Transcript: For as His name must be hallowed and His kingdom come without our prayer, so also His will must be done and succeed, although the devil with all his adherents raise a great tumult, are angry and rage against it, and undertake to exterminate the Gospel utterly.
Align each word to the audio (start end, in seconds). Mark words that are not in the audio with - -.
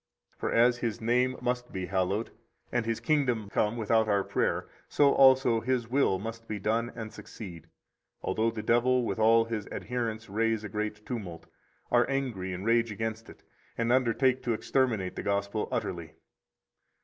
For 0.35 0.51
as 0.51 0.79
His 0.79 0.99
name 0.99 1.35
must 1.41 1.71
be 1.71 1.85
hallowed 1.85 2.31
and 2.71 2.87
His 2.87 2.99
kingdom 2.99 3.49
come 3.51 3.77
without 3.77 4.07
our 4.09 4.23
prayer, 4.23 4.67
so 4.89 5.13
also 5.13 5.59
His 5.59 5.87
will 5.89 6.17
must 6.17 6.47
be 6.47 6.57
done 6.57 6.91
and 6.95 7.13
succeed, 7.13 7.67
although 8.23 8.49
the 8.49 8.63
devil 8.63 9.05
with 9.05 9.19
all 9.19 9.45
his 9.45 9.67
adherents 9.67 10.27
raise 10.27 10.63
a 10.63 10.69
great 10.69 11.05
tumult, 11.05 11.45
are 11.91 12.09
angry 12.09 12.51
and 12.51 12.65
rage 12.65 12.91
against 12.91 13.29
it, 13.29 13.43
and 13.77 13.91
undertake 13.91 14.41
to 14.41 14.53
exterminate 14.53 15.15
the 15.15 15.21
Gospel 15.21 15.67
utterly. 15.71 16.15